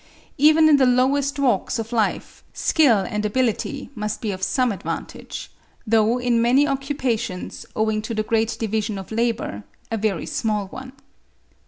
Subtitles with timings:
[0.39, 5.51] Even in the lowest walks of life, skill and ability must be of some advantage;
[5.85, 10.93] though in many occupations, owing to the great division of labour, a very small one.